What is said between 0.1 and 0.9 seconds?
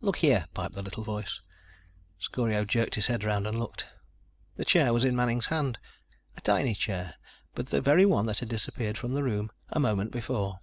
here," piped the